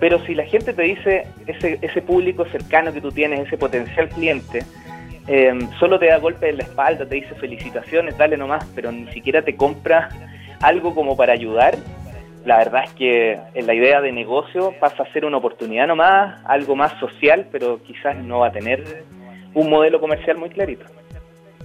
Pero 0.00 0.24
si 0.24 0.34
la 0.34 0.44
gente 0.44 0.72
te 0.72 0.82
dice, 0.82 1.26
ese, 1.46 1.78
ese 1.82 2.02
público 2.02 2.44
cercano 2.46 2.92
que 2.92 3.00
tú 3.00 3.10
tienes, 3.10 3.40
ese 3.40 3.58
potencial 3.58 4.08
cliente, 4.08 4.60
eh, 5.26 5.58
solo 5.78 5.98
te 5.98 6.06
da 6.06 6.18
golpe 6.18 6.48
en 6.48 6.58
la 6.58 6.62
espalda, 6.62 7.06
te 7.06 7.16
dice 7.16 7.34
felicitaciones, 7.34 8.16
dale 8.16 8.36
nomás, 8.36 8.64
pero 8.74 8.92
ni 8.92 9.06
siquiera 9.12 9.42
te 9.42 9.56
compra 9.56 10.08
algo 10.60 10.94
como 10.94 11.16
para 11.16 11.32
ayudar, 11.32 11.76
la 12.44 12.58
verdad 12.58 12.84
es 12.84 12.92
que 12.94 13.38
en 13.54 13.66
la 13.66 13.74
idea 13.74 14.00
de 14.00 14.10
negocio 14.10 14.72
pasa 14.80 15.02
a 15.02 15.12
ser 15.12 15.24
una 15.24 15.36
oportunidad 15.36 15.86
nomás, 15.86 16.40
algo 16.46 16.76
más 16.76 16.98
social, 16.98 17.46
pero 17.52 17.82
quizás 17.82 18.16
no 18.16 18.40
va 18.40 18.48
a 18.48 18.52
tener 18.52 19.04
un 19.52 19.68
modelo 19.68 20.00
comercial 20.00 20.38
muy 20.38 20.48
clarito. 20.48 20.84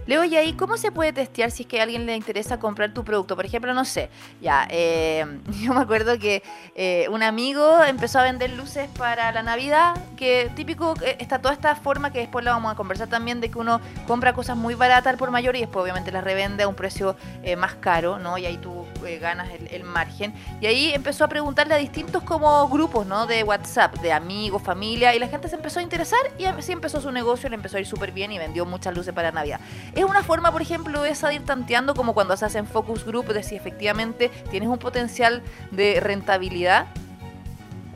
Leo, 0.06 0.24
y 0.26 0.36
ahí, 0.36 0.54
¿cómo 0.54 0.76
se 0.76 0.92
puede 0.92 1.14
testear 1.14 1.50
si 1.50 1.64
es 1.64 1.70
que 1.70 1.80
a 1.80 1.84
alguien 1.84 2.06
le 2.06 2.16
interesa 2.16 2.60
comprar 2.60 2.94
tu 2.94 3.06
producto? 3.06 3.36
Por 3.36 3.46
ejemplo, 3.46 3.74
no 3.74 3.86
sé, 3.86 4.10
ya, 4.42 4.68
eh, 4.70 5.26
yo 5.62 5.74
me 5.74 5.82
acuerdo 5.82 6.20
que 6.20 6.44
eh, 6.76 7.08
un 7.10 7.24
amigo 7.24 7.82
empezó 7.84 8.20
a 8.20 8.24
vender 8.24 8.52
luces 8.52 8.90
para 8.98 9.32
la 9.32 9.44
Navidad, 9.44 9.96
que 10.18 10.52
típico, 10.56 10.94
eh, 11.02 11.16
está 11.20 11.40
toda 11.40 11.54
esta 11.54 11.76
forma 11.76 12.12
que 12.12 12.20
después 12.20 12.44
la 12.44 12.52
vamos 12.52 12.74
a 12.74 12.76
conversar 12.76 13.08
también, 13.08 13.40
de 13.40 13.50
que 13.50 13.58
uno 13.58 13.80
compra 14.06 14.34
cosas 14.34 14.58
muy 14.58 14.76
baratas 14.76 15.16
por 15.16 15.32
mayor 15.32 15.56
y 15.56 15.62
después 15.62 15.84
obviamente 15.84 16.12
las 16.12 16.24
revende 16.24 16.64
a 16.64 16.68
un 16.68 16.76
precio 16.76 17.16
más 17.58 17.76
caro, 17.76 18.20
¿no? 18.20 18.38
Y 18.38 18.46
ahí 18.46 18.58
tú 18.58 18.86
ganas 19.20 19.50
el, 19.70 19.84
margen. 19.84 20.34
Y 20.62 20.66
ahí 20.66 20.92
empezó 20.94 21.26
a 21.26 21.28
preguntarle 21.28 21.74
a 21.74 21.78
distintos 21.78 22.24
como 22.24 22.68
grupos, 22.70 23.06
¿no? 23.06 23.28
De 23.28 23.44
WhatsApp, 23.44 23.96
de 24.00 24.14
amigos, 24.14 24.62
familia, 24.62 25.14
y 25.14 25.20
la 25.20 25.28
gente 25.28 25.50
se 25.50 25.56
empezó 25.56 25.80
a 25.80 25.84
interesar 25.84 26.20
y 26.38 26.46
así 26.46 26.72
empezó 26.72 27.02
su 27.02 27.12
negocio, 27.12 27.50
le 27.50 27.56
empezó 27.56 27.78
a 27.78 27.80
ir 27.80 27.86
súper 27.86 28.12
bien 28.12 28.32
y 28.32 28.38
vendió 28.38 28.66
muchas 28.66 28.96
luces 28.96 29.14
para 29.14 29.32
Navidad. 29.32 29.60
Es 29.96 30.06
una 30.06 30.24
forma, 30.24 30.52
por 30.52 30.62
ejemplo, 30.62 31.06
esa 31.06 31.30
de 31.30 31.36
ir 31.36 31.46
tanteando 31.46 31.94
como 31.94 32.14
cuando 32.14 32.36
se 32.36 32.46
hacen 32.46 32.66
focus 32.66 33.06
group, 33.06 33.28
de 33.28 33.44
si 33.44 33.56
efectivamente 33.56 34.32
tienes 34.50 34.70
un 34.70 34.80
potencial 34.80 35.44
de 35.72 36.00
rentabilidad. 36.00 36.88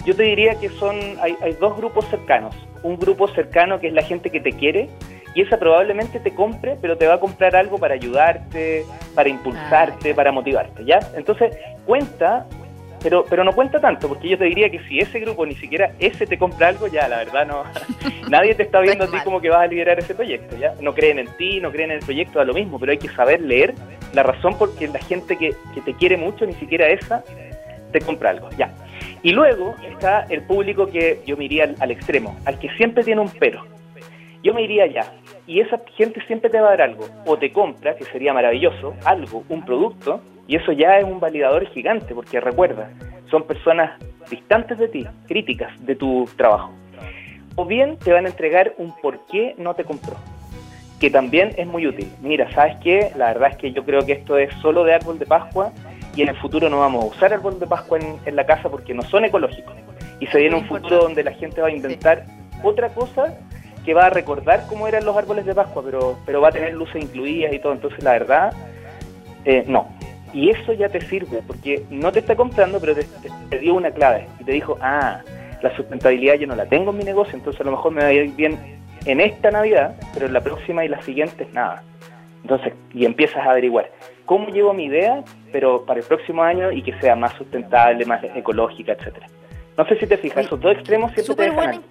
Yo 0.05 0.15
te 0.15 0.23
diría 0.23 0.55
que 0.55 0.69
son, 0.69 0.95
hay, 1.21 1.35
dos 1.59 1.75
grupos 1.75 2.05
cercanos. 2.09 2.55
Un 2.83 2.97
grupo 2.97 3.27
cercano 3.27 3.79
que 3.79 3.87
es 3.87 3.93
la 3.93 4.03
gente 4.03 4.29
que 4.29 4.39
te 4.39 4.53
quiere 4.53 4.89
y 5.33 5.41
esa 5.41 5.57
probablemente 5.57 6.19
te 6.19 6.33
compre, 6.33 6.77
pero 6.79 6.97
te 6.97 7.07
va 7.07 7.15
a 7.15 7.19
comprar 7.19 7.55
algo 7.55 7.79
para 7.79 7.95
ayudarte, 7.95 8.85
para 9.15 9.29
impulsarte, 9.29 10.11
ah, 10.11 10.15
para 10.15 10.31
motivarte, 10.31 10.85
¿ya? 10.85 10.99
Entonces, 11.15 11.57
cuenta 11.85 12.45
pero, 13.01 13.25
pero 13.29 13.43
no 13.43 13.53
cuenta 13.53 13.79
tanto, 13.79 14.07
porque 14.07 14.29
yo 14.29 14.37
te 14.37 14.45
diría 14.45 14.69
que 14.69 14.79
si 14.87 14.99
ese 14.99 15.19
grupo 15.19 15.45
ni 15.45 15.55
siquiera 15.55 15.91
ese 15.99 16.25
te 16.25 16.37
compra 16.37 16.69
algo, 16.69 16.87
ya 16.87 17.07
la 17.07 17.17
verdad 17.17 17.47
no, 17.47 17.63
nadie 18.29 18.55
te 18.55 18.63
está 18.63 18.79
viendo 18.81 19.05
a 19.05 19.07
ti 19.07 19.17
como 19.23 19.39
que 19.41 19.49
vas 19.49 19.61
a 19.61 19.67
liderar 19.67 19.99
ese 19.99 20.15
proyecto, 20.15 20.57
¿ya? 20.57 20.73
No 20.81 20.93
creen 20.93 21.19
en 21.19 21.27
ti, 21.37 21.59
no 21.59 21.71
creen 21.71 21.91
en 21.91 21.97
el 21.97 22.03
proyecto, 22.03 22.39
da 22.39 22.45
lo 22.45 22.53
mismo, 22.53 22.79
pero 22.79 22.91
hay 22.91 22.97
que 22.97 23.09
saber 23.09 23.41
leer 23.41 23.73
la 24.13 24.23
razón 24.23 24.57
porque 24.57 24.87
la 24.87 24.99
gente 24.99 25.37
que, 25.37 25.53
que 25.73 25.81
te 25.81 25.93
quiere 25.93 26.17
mucho, 26.17 26.45
ni 26.45 26.53
siquiera 26.53 26.87
esa, 26.87 27.23
te 27.91 28.01
compra 28.01 28.31
algo, 28.31 28.49
ya. 28.57 28.73
Y 29.23 29.31
luego 29.31 29.75
está 29.89 30.25
el 30.29 30.43
público 30.43 30.87
que 30.87 31.21
yo 31.25 31.37
me 31.37 31.45
iría 31.45 31.73
al, 31.79 31.91
extremo, 31.91 32.37
al 32.45 32.59
que 32.59 32.69
siempre 32.77 33.03
tiene 33.03 33.21
un 33.21 33.29
pero. 33.39 33.63
Yo 34.43 34.53
me 34.53 34.61
iría 34.61 34.83
allá, 34.83 35.11
y 35.45 35.59
esa 35.59 35.81
gente 35.95 36.21
siempre 36.27 36.49
te 36.49 36.61
va 36.61 36.67
a 36.67 36.71
dar 36.71 36.81
algo, 36.83 37.05
o 37.25 37.37
te 37.37 37.51
compra, 37.51 37.95
que 37.95 38.05
sería 38.05 38.33
maravilloso, 38.33 38.93
algo, 39.03 39.43
un 39.49 39.65
producto, 39.65 40.21
Y 40.47 40.55
eso 40.55 40.71
ya 40.71 40.97
es 40.97 41.03
un 41.03 41.19
validador 41.19 41.67
gigante, 41.67 42.15
porque 42.15 42.39
recuerda, 42.39 42.89
son 43.29 43.43
personas 43.43 43.91
distantes 44.29 44.77
de 44.77 44.87
ti, 44.87 45.05
críticas 45.27 45.73
de 45.85 45.95
tu 45.95 46.27
trabajo. 46.37 46.71
O 47.55 47.65
bien 47.65 47.97
te 47.97 48.13
van 48.13 48.25
a 48.25 48.29
entregar 48.29 48.73
un 48.77 48.93
por 49.01 49.25
qué 49.25 49.55
no 49.57 49.73
te 49.73 49.83
compró, 49.83 50.15
que 50.99 51.09
también 51.09 51.51
es 51.57 51.67
muy 51.67 51.87
útil. 51.87 52.07
Mira, 52.21 52.51
¿sabes 52.53 52.77
qué? 52.83 53.11
La 53.17 53.27
verdad 53.27 53.51
es 53.51 53.57
que 53.57 53.71
yo 53.71 53.83
creo 53.83 54.05
que 54.05 54.13
esto 54.13 54.37
es 54.37 54.53
solo 54.61 54.83
de 54.83 54.93
árbol 54.93 55.19
de 55.19 55.25
Pascua 55.25 55.71
y 56.15 56.21
en 56.21 56.29
el 56.29 56.37
futuro 56.37 56.69
no 56.69 56.79
vamos 56.79 57.03
a 57.03 57.07
usar 57.07 57.33
árbol 57.33 57.59
de 57.59 57.67
Pascua 57.67 57.99
en, 58.25 58.35
la 58.35 58.45
casa 58.45 58.69
porque 58.69 58.93
no 58.93 59.01
son 59.03 59.25
ecológicos. 59.25 59.75
Y 60.19 60.27
se 60.27 60.39
viene 60.39 60.55
un 60.55 60.65
futuro 60.65 60.97
donde 60.97 61.23
la 61.23 61.31
gente 61.33 61.61
va 61.61 61.67
a 61.67 61.71
inventar 61.71 62.25
otra 62.63 62.89
cosa 62.89 63.37
que 63.85 63.93
va 63.93 64.07
a 64.07 64.09
recordar 64.09 64.65
cómo 64.67 64.87
eran 64.87 65.05
los 65.05 65.15
árboles 65.15 65.45
de 65.45 65.53
Pascua, 65.53 65.83
pero, 65.83 66.17
pero 66.25 66.41
va 66.41 66.49
a 66.49 66.51
tener 66.51 66.73
luces 66.73 67.01
incluidas 67.01 67.53
y 67.53 67.59
todo. 67.59 67.73
Entonces, 67.73 68.03
la 68.03 68.11
verdad, 68.13 68.53
eh, 69.45 69.63
no. 69.67 69.96
Y 70.33 70.49
eso 70.49 70.73
ya 70.73 70.89
te 70.89 71.01
sirve, 71.01 71.41
porque 71.45 71.83
no 71.89 72.11
te 72.11 72.19
está 72.19 72.35
comprando, 72.35 72.79
pero 72.79 72.95
te, 72.95 73.59
dio 73.59 73.75
una 73.75 73.91
clave 73.91 74.27
y 74.39 74.43
te 74.43 74.51
dijo, 74.51 74.77
ah, 74.81 75.21
la 75.61 75.75
sustentabilidad 75.75 76.35
yo 76.35 76.47
no 76.47 76.55
la 76.55 76.65
tengo 76.65 76.91
en 76.91 76.97
mi 76.97 77.03
negocio, 77.03 77.35
entonces 77.35 77.61
a 77.61 77.63
lo 77.63 77.71
mejor 77.71 77.91
me 77.91 78.01
va 78.01 78.07
a 78.07 78.13
ir 78.13 78.35
bien 78.35 78.59
en 79.05 79.21
esta 79.21 79.51
Navidad, 79.51 79.95
pero 80.13 80.27
en 80.27 80.33
la 80.33 80.41
próxima 80.41 80.83
y 80.85 80.89
la 80.89 81.01
siguiente 81.01 81.43
es 81.43 81.53
nada. 81.53 81.83
Entonces, 82.41 82.73
y 82.93 83.05
empiezas 83.05 83.45
a 83.45 83.51
averiguar 83.51 83.89
cómo 84.25 84.49
llevo 84.49 84.73
mi 84.73 84.85
idea, 84.85 85.23
pero 85.51 85.85
para 85.85 85.99
el 85.99 86.05
próximo 86.05 86.43
año 86.43 86.71
y 86.71 86.81
que 86.81 86.93
sea 86.99 87.15
más 87.15 87.33
sustentable, 87.33 88.05
más 88.05 88.23
ecológica, 88.23 88.93
etcétera. 88.93 89.27
No 89.77 89.85
sé 89.85 89.97
si 89.99 90.07
te 90.07 90.17
fijas, 90.17 90.45
esos 90.45 90.59
dos 90.59 90.73
extremos 90.73 91.11
siempre 91.13 91.35
te 91.35 91.43
dejan 91.43 91.81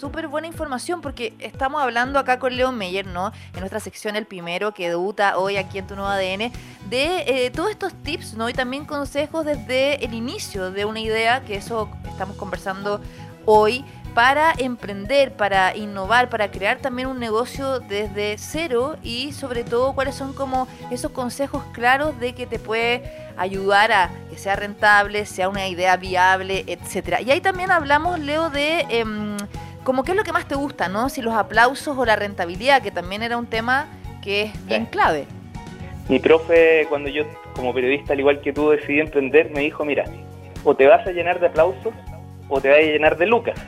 súper 0.00 0.28
buena 0.28 0.46
información 0.46 1.02
porque 1.02 1.34
estamos 1.38 1.82
hablando 1.82 2.18
acá 2.18 2.38
con 2.38 2.56
Leo 2.56 2.72
Meyer, 2.72 3.06
¿no? 3.06 3.32
En 3.52 3.60
nuestra 3.60 3.80
sección 3.80 4.16
El 4.16 4.24
Primero 4.24 4.72
que 4.72 4.88
debuta 4.88 5.36
hoy 5.36 5.58
aquí 5.58 5.78
en 5.78 5.86
Tu 5.86 5.94
Nuevo 5.94 6.10
ADN, 6.10 6.50
de 6.88 7.24
eh, 7.26 7.50
todos 7.50 7.70
estos 7.70 7.92
tips, 7.92 8.34
¿no? 8.34 8.48
Y 8.48 8.54
también 8.54 8.86
consejos 8.86 9.44
desde 9.44 10.02
el 10.02 10.14
inicio 10.14 10.70
de 10.70 10.86
una 10.86 11.00
idea, 11.00 11.44
que 11.44 11.56
eso 11.56 11.90
estamos 12.08 12.36
conversando 12.36 13.00
hoy 13.44 13.84
para 14.14 14.52
emprender, 14.58 15.32
para 15.34 15.76
innovar, 15.76 16.30
para 16.30 16.50
crear 16.50 16.78
también 16.78 17.06
un 17.06 17.18
negocio 17.18 17.78
desde 17.80 18.36
cero 18.38 18.96
y 19.02 19.32
sobre 19.32 19.64
todo 19.64 19.92
cuáles 19.92 20.14
son 20.14 20.32
como 20.32 20.66
esos 20.90 21.12
consejos 21.12 21.62
claros 21.72 22.18
de 22.18 22.34
que 22.34 22.46
te 22.46 22.58
puede 22.58 23.30
ayudar 23.36 23.92
a 23.92 24.10
que 24.28 24.36
sea 24.36 24.56
rentable, 24.56 25.26
sea 25.26 25.48
una 25.48 25.68
idea 25.68 25.96
viable, 25.96 26.64
etcétera. 26.66 27.20
Y 27.20 27.30
ahí 27.30 27.40
también 27.40 27.70
hablamos, 27.70 28.18
Leo, 28.18 28.50
de 28.50 28.80
em, 28.88 29.36
como 29.84 30.04
qué 30.04 30.12
es 30.12 30.16
lo 30.16 30.24
que 30.24 30.32
más 30.32 30.46
te 30.46 30.54
gusta, 30.54 30.88
¿no? 30.88 31.08
Si 31.08 31.22
los 31.22 31.34
aplausos 31.34 31.96
o 31.96 32.04
la 32.04 32.16
rentabilidad, 32.16 32.82
que 32.82 32.90
también 32.90 33.22
era 33.22 33.36
un 33.36 33.46
tema 33.46 33.86
que 34.22 34.42
es 34.42 34.66
bien 34.66 34.86
clave. 34.86 35.26
Mi 36.08 36.18
profe, 36.18 36.86
cuando 36.88 37.08
yo 37.08 37.24
como 37.54 37.72
periodista, 37.72 38.12
al 38.12 38.20
igual 38.20 38.40
que 38.40 38.52
tú, 38.52 38.70
decidí 38.70 39.00
emprender, 39.00 39.50
me 39.50 39.60
dijo, 39.60 39.84
mira, 39.84 40.04
o 40.64 40.74
te 40.74 40.86
vas 40.86 41.06
a 41.06 41.12
llenar 41.12 41.40
de 41.40 41.46
aplausos 41.46 41.94
o 42.48 42.60
te 42.60 42.68
vas 42.68 42.78
a 42.78 42.82
llenar 42.82 43.16
de 43.16 43.26
lucas. 43.26 43.58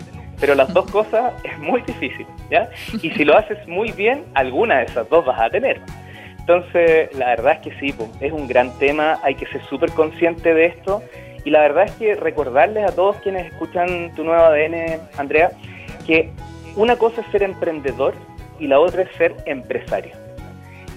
Pero 0.41 0.55
las 0.55 0.73
dos 0.75 0.91
cosas 0.91 1.33
es 1.45 1.59
muy 1.59 1.83
difícil, 1.83 2.27
¿ya? 2.51 2.69
Y 3.01 3.11
si 3.11 3.25
lo 3.25 3.37
haces 3.37 3.67
muy 3.69 3.93
bien, 3.93 4.25
alguna 4.35 4.79
de 4.79 4.85
esas 4.85 5.09
dos 5.09 5.25
vas 5.25 5.41
a 5.41 5.51
tener. 5.51 5.81
Entonces, 6.41 7.15
la 7.17 7.27
verdad 7.27 7.53
es 7.53 7.59
que 7.61 7.79
sí, 7.79 7.95
es 8.21 8.33
un 8.33 8.49
gran 8.49 8.77
tema, 8.79 9.21
hay 9.23 9.37
que 9.37 9.47
ser 9.47 9.63
súper 9.67 9.93
consciente 9.93 10.53
de 10.53 10.67
esto. 10.67 11.03
Y 11.45 11.51
la 11.51 11.61
verdad 11.61 11.85
es 11.85 11.93
que 11.93 12.15
recordarles 12.17 12.85
a 12.85 12.95
todos 12.95 13.17
quienes 13.17 13.47
escuchan 13.47 14.13
tu 14.15 14.25
nuevo 14.25 14.43
ADN, 14.43 15.01
Andrea, 15.17 15.53
que 16.07 16.31
una 16.77 16.97
cosa 16.97 17.21
es 17.21 17.27
ser 17.29 17.43
emprendedor 17.43 18.15
y 18.59 18.67
la 18.67 18.81
otra 18.81 19.03
es 19.03 19.13
ser 19.17 19.35
empresario. 19.47 20.13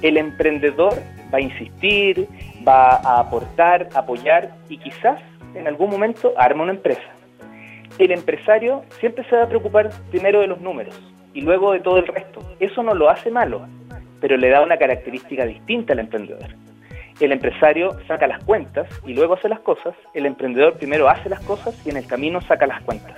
El 0.01 0.17
emprendedor 0.17 0.93
va 1.33 1.39
a 1.39 1.41
insistir, 1.41 2.27
va 2.67 2.95
a 2.95 3.19
aportar, 3.19 3.89
apoyar 3.93 4.51
y 4.69 4.77
quizás 4.77 5.19
en 5.53 5.67
algún 5.67 5.89
momento 5.89 6.33
arma 6.37 6.63
una 6.63 6.73
empresa. 6.73 7.09
El 7.97 8.11
empresario 8.11 8.83
siempre 8.99 9.23
se 9.29 9.35
va 9.35 9.43
a 9.43 9.49
preocupar 9.49 9.89
primero 10.11 10.41
de 10.41 10.47
los 10.47 10.59
números 10.61 10.99
y 11.33 11.41
luego 11.41 11.71
de 11.71 11.79
todo 11.79 11.97
el 11.97 12.07
resto. 12.07 12.41
Eso 12.59 12.83
no 12.83 12.93
lo 12.93 13.09
hace 13.09 13.31
malo, 13.31 13.67
pero 14.19 14.37
le 14.37 14.49
da 14.49 14.61
una 14.61 14.77
característica 14.77 15.45
distinta 15.45 15.93
al 15.93 15.99
emprendedor. 15.99 16.49
El 17.19 17.31
empresario 17.31 17.97
saca 18.07 18.27
las 18.27 18.43
cuentas 18.43 18.87
y 19.05 19.13
luego 19.13 19.35
hace 19.35 19.47
las 19.47 19.61
cosas, 19.61 19.95
el 20.13 20.25
emprendedor 20.25 20.77
primero 20.77 21.07
hace 21.07 21.29
las 21.29 21.39
cosas 21.41 21.73
y 21.85 21.89
en 21.89 21.97
el 21.97 22.07
camino 22.07 22.41
saca 22.41 22.67
las 22.67 22.81
cuentas. 22.81 23.15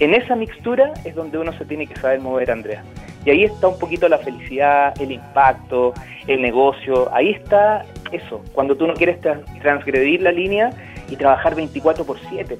En 0.00 0.14
esa 0.14 0.34
mixtura 0.34 0.94
es 1.04 1.14
donde 1.14 1.36
uno 1.36 1.52
se 1.52 1.66
tiene 1.66 1.86
que 1.86 1.94
saber 1.94 2.20
mover, 2.20 2.50
Andrea. 2.50 2.82
Y 3.26 3.30
ahí 3.30 3.44
está 3.44 3.68
un 3.68 3.78
poquito 3.78 4.08
la 4.08 4.16
felicidad, 4.16 4.98
el 4.98 5.12
impacto, 5.12 5.92
el 6.26 6.40
negocio. 6.40 7.14
Ahí 7.14 7.30
está 7.30 7.84
eso, 8.10 8.42
cuando 8.54 8.74
tú 8.74 8.86
no 8.86 8.94
quieres 8.94 9.20
transgredir 9.20 10.22
la 10.22 10.32
línea 10.32 10.70
y 11.10 11.16
trabajar 11.16 11.54
24 11.54 12.04
por 12.06 12.18
7. 12.30 12.56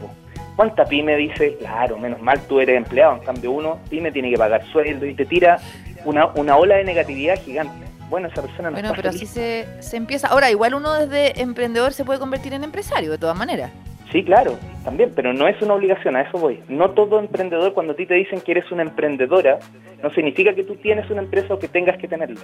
¿Cuánta 0.54 0.84
pyme 0.84 1.16
dice, 1.16 1.56
claro, 1.56 1.96
menos 1.96 2.20
mal 2.20 2.38
tú 2.46 2.60
eres 2.60 2.76
empleado? 2.76 3.14
En 3.14 3.20
cambio, 3.20 3.52
uno, 3.52 3.78
pyme 3.88 4.12
tiene 4.12 4.30
que 4.30 4.36
pagar 4.36 4.62
sueldo 4.66 5.06
y 5.06 5.14
te 5.14 5.24
tira 5.24 5.58
una, 6.04 6.26
una 6.34 6.56
ola 6.58 6.76
de 6.76 6.84
negatividad 6.84 7.40
gigante. 7.42 7.86
Bueno, 8.10 8.28
esa 8.28 8.42
persona 8.42 8.68
no 8.70 8.74
Bueno, 8.74 8.92
pero 8.94 9.08
así 9.08 9.24
se, 9.24 9.66
se 9.78 9.96
empieza. 9.96 10.28
Ahora, 10.28 10.50
igual 10.50 10.74
uno 10.74 10.92
desde 10.92 11.40
emprendedor 11.40 11.94
se 11.94 12.04
puede 12.04 12.18
convertir 12.18 12.52
en 12.52 12.64
empresario, 12.64 13.10
de 13.10 13.16
todas 13.16 13.36
maneras. 13.36 13.70
Sí, 14.12 14.24
claro, 14.24 14.58
también, 14.84 15.12
pero 15.14 15.32
no 15.32 15.46
es 15.46 15.60
una 15.62 15.74
obligación, 15.74 16.16
a 16.16 16.22
eso 16.22 16.36
voy. 16.36 16.60
No 16.68 16.90
todo 16.90 17.20
emprendedor, 17.20 17.72
cuando 17.74 17.92
a 17.92 17.96
ti 17.96 18.06
te 18.06 18.14
dicen 18.14 18.40
que 18.40 18.52
eres 18.52 18.70
una 18.72 18.82
emprendedora, 18.82 19.60
no 20.02 20.10
significa 20.10 20.52
que 20.54 20.64
tú 20.64 20.74
tienes 20.76 21.08
una 21.10 21.22
empresa 21.22 21.54
o 21.54 21.58
que 21.58 21.68
tengas 21.68 21.96
que 21.96 22.08
tenerla. 22.08 22.40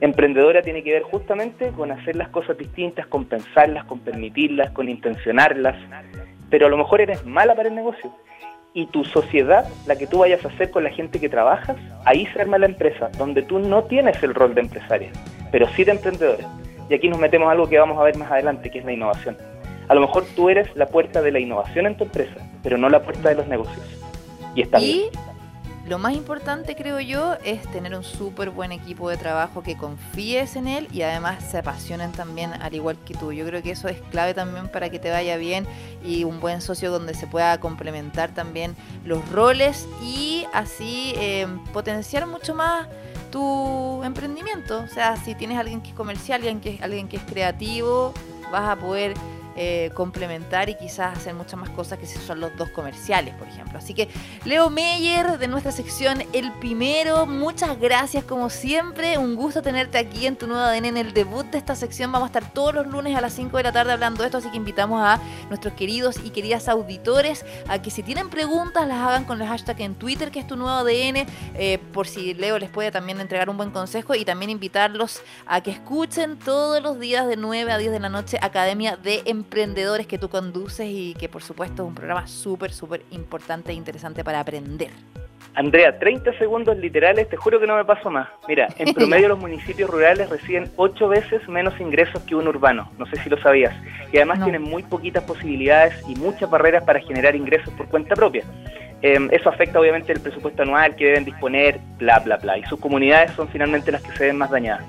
Emprendedora 0.00 0.62
tiene 0.62 0.82
que 0.82 0.92
ver 0.92 1.02
justamente 1.02 1.70
con 1.76 1.90
hacer 1.90 2.16
las 2.16 2.28
cosas 2.28 2.56
distintas, 2.56 3.06
con 3.08 3.26
pensarlas, 3.26 3.84
con 3.84 3.98
permitirlas, 3.98 4.70
con 4.70 4.88
intencionarlas, 4.88 5.76
pero 6.48 6.66
a 6.66 6.70
lo 6.70 6.78
mejor 6.78 7.02
eres 7.02 7.26
mala 7.26 7.54
para 7.54 7.68
el 7.68 7.74
negocio. 7.74 8.10
Y 8.72 8.86
tu 8.86 9.04
sociedad, 9.04 9.66
la 9.86 9.96
que 9.96 10.06
tú 10.06 10.18
vayas 10.18 10.44
a 10.44 10.48
hacer 10.48 10.70
con 10.70 10.84
la 10.84 10.90
gente 10.90 11.20
que 11.20 11.28
trabajas, 11.28 11.76
ahí 12.06 12.26
se 12.26 12.40
arma 12.40 12.58
la 12.58 12.66
empresa, 12.66 13.10
donde 13.18 13.42
tú 13.42 13.58
no 13.58 13.84
tienes 13.84 14.22
el 14.22 14.34
rol 14.34 14.54
de 14.54 14.62
empresaria, 14.62 15.10
pero 15.50 15.66
sí 15.68 15.84
de 15.84 15.92
emprendedora. 15.92 16.46
Y 16.88 16.94
aquí 16.94 17.08
nos 17.08 17.18
metemos 17.18 17.48
a 17.48 17.52
algo 17.52 17.68
que 17.68 17.78
vamos 17.78 17.98
a 17.98 18.04
ver 18.04 18.16
más 18.16 18.30
adelante, 18.30 18.70
que 18.70 18.78
es 18.78 18.84
la 18.84 18.92
innovación. 18.92 19.36
A 19.88 19.94
lo 19.94 20.02
mejor 20.02 20.24
tú 20.36 20.50
eres 20.50 20.74
la 20.76 20.86
puerta 20.86 21.22
de 21.22 21.32
la 21.32 21.40
innovación 21.40 21.86
en 21.86 21.96
tu 21.96 22.04
empresa, 22.04 22.36
pero 22.62 22.76
no 22.76 22.88
la 22.88 23.02
puerta 23.02 23.30
de 23.30 23.34
los 23.36 23.48
negocios. 23.48 23.84
Y 24.54 24.62
está 24.62 24.80
y 24.80 25.08
Lo 25.86 25.98
más 25.98 26.12
importante, 26.14 26.76
creo 26.76 27.00
yo, 27.00 27.36
es 27.42 27.62
tener 27.72 27.94
un 27.94 28.04
súper 28.04 28.50
buen 28.50 28.72
equipo 28.72 29.08
de 29.08 29.16
trabajo 29.16 29.62
que 29.62 29.78
confíes 29.78 30.56
en 30.56 30.68
él 30.68 30.88
y 30.92 31.00
además 31.00 31.42
se 31.42 31.58
apasionen 31.58 32.12
también 32.12 32.52
al 32.52 32.74
igual 32.74 32.98
que 33.06 33.14
tú. 33.14 33.32
Yo 33.32 33.46
creo 33.46 33.62
que 33.62 33.70
eso 33.70 33.88
es 33.88 33.98
clave 34.10 34.34
también 34.34 34.68
para 34.68 34.90
que 34.90 34.98
te 34.98 35.10
vaya 35.10 35.38
bien 35.38 35.66
y 36.04 36.24
un 36.24 36.40
buen 36.40 36.60
socio 36.60 36.90
donde 36.90 37.14
se 37.14 37.26
pueda 37.26 37.58
complementar 37.58 38.34
también 38.34 38.76
los 39.06 39.26
roles 39.30 39.88
y 40.02 40.44
así 40.52 41.14
eh, 41.16 41.46
potenciar 41.72 42.26
mucho 42.26 42.54
más 42.54 42.88
tu 43.30 44.02
emprendimiento. 44.04 44.80
O 44.80 44.88
sea, 44.88 45.16
si 45.16 45.34
tienes 45.34 45.58
alguien 45.58 45.80
que 45.80 45.88
es 45.90 45.94
comercial, 45.94 46.40
alguien 46.40 46.60
que, 46.60 46.78
alguien 46.82 47.08
que 47.08 47.16
es 47.16 47.22
creativo, 47.22 48.12
vas 48.50 48.68
a 48.68 48.76
poder 48.76 49.14
eh, 49.60 49.90
complementar 49.92 50.68
y 50.68 50.76
quizás 50.76 51.18
hacer 51.18 51.34
muchas 51.34 51.58
más 51.58 51.70
cosas 51.70 51.98
que 51.98 52.06
si 52.06 52.16
son 52.20 52.38
los 52.38 52.56
dos 52.56 52.68
comerciales, 52.68 53.34
por 53.34 53.48
ejemplo. 53.48 53.76
Así 53.76 53.92
que 53.92 54.08
Leo 54.44 54.70
Meyer 54.70 55.36
de 55.36 55.48
nuestra 55.48 55.72
sección 55.72 56.22
El 56.32 56.52
Primero, 56.60 57.26
muchas 57.26 57.76
gracias 57.80 58.22
como 58.22 58.50
siempre, 58.50 59.18
un 59.18 59.34
gusto 59.34 59.60
tenerte 59.60 59.98
aquí 59.98 60.28
en 60.28 60.36
tu 60.36 60.46
nueva 60.46 60.68
ADN 60.68 60.84
en 60.84 60.96
el 60.96 61.12
debut 61.12 61.44
de 61.46 61.58
esta 61.58 61.74
sección. 61.74 62.12
Vamos 62.12 62.26
a 62.26 62.38
estar 62.38 62.52
todos 62.52 62.72
los 62.72 62.86
lunes 62.86 63.16
a 63.16 63.20
las 63.20 63.32
5 63.32 63.56
de 63.56 63.64
la 63.64 63.72
tarde 63.72 63.90
hablando 63.90 64.22
de 64.22 64.26
esto, 64.26 64.38
así 64.38 64.48
que 64.48 64.56
invitamos 64.56 65.02
a 65.02 65.20
nuestros 65.48 65.74
queridos 65.74 66.20
y 66.24 66.30
queridas 66.30 66.68
auditores 66.68 67.44
a 67.66 67.82
que 67.82 67.90
si 67.90 68.04
tienen 68.04 68.30
preguntas 68.30 68.86
las 68.86 68.98
hagan 68.98 69.24
con 69.24 69.42
el 69.42 69.48
hashtag 69.48 69.80
en 69.80 69.96
Twitter, 69.96 70.30
que 70.30 70.38
es 70.38 70.46
tu 70.46 70.54
nuevo 70.54 70.70
ADN, 70.70 71.26
eh, 71.56 71.80
por 71.92 72.06
si 72.06 72.32
Leo 72.34 72.60
les 72.60 72.70
puede 72.70 72.92
también 72.92 73.20
entregar 73.20 73.50
un 73.50 73.56
buen 73.56 73.72
consejo 73.72 74.14
y 74.14 74.24
también 74.24 74.52
invitarlos 74.52 75.20
a 75.46 75.62
que 75.62 75.72
escuchen 75.72 76.38
todos 76.38 76.80
los 76.80 77.00
días 77.00 77.26
de 77.26 77.36
9 77.36 77.72
a 77.72 77.76
10 77.78 77.90
de 77.90 77.98
la 77.98 78.08
noche 78.08 78.38
Academia 78.40 78.96
de 78.96 79.22
Emprendedores 79.26 79.47
emprendedores 79.48 80.06
que 80.06 80.18
tú 80.18 80.28
conduces 80.28 80.86
y 80.86 81.14
que 81.14 81.26
por 81.30 81.42
supuesto 81.42 81.82
es 81.82 81.88
un 81.88 81.94
programa 81.94 82.26
súper, 82.26 82.70
súper 82.70 83.00
importante 83.12 83.72
e 83.72 83.74
interesante 83.74 84.22
para 84.22 84.40
aprender. 84.40 84.90
Andrea, 85.54 85.98
30 85.98 86.36
segundos 86.38 86.76
literales, 86.76 87.30
te 87.30 87.36
juro 87.38 87.58
que 87.58 87.66
no 87.66 87.74
me 87.74 87.84
paso 87.86 88.10
más. 88.10 88.28
Mira, 88.46 88.68
en 88.78 88.92
promedio 88.92 89.28
los 89.28 89.38
municipios 89.38 89.88
rurales 89.88 90.28
reciben 90.28 90.70
8 90.76 91.08
veces 91.08 91.48
menos 91.48 91.80
ingresos 91.80 92.22
que 92.24 92.34
un 92.34 92.46
urbano, 92.46 92.92
no 92.98 93.06
sé 93.06 93.16
si 93.22 93.30
lo 93.30 93.40
sabías, 93.40 93.74
y 94.12 94.18
además 94.18 94.44
tienen 94.44 94.60
muy 94.60 94.82
poquitas 94.82 95.24
posibilidades 95.24 95.94
y 96.06 96.14
muchas 96.16 96.50
barreras 96.50 96.84
para 96.84 97.00
generar 97.00 97.34
ingresos 97.34 97.72
por 97.72 97.88
cuenta 97.88 98.14
propia. 98.14 98.44
Em, 99.00 99.30
eso 99.32 99.48
afecta 99.48 99.80
obviamente 99.80 100.12
el 100.12 100.20
presupuesto 100.20 100.62
anual 100.62 100.94
que 100.94 101.06
deben 101.06 101.24
disponer, 101.24 101.80
bla, 101.96 102.18
bla, 102.18 102.36
bla, 102.36 102.58
y 102.58 102.64
sus 102.64 102.78
comunidades 102.78 103.32
son 103.32 103.48
finalmente 103.48 103.90
las 103.92 104.02
que 104.02 104.12
se 104.12 104.26
ven 104.26 104.36
más 104.36 104.50
dañadas. 104.50 104.84